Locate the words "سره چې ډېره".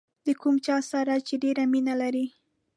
0.91-1.63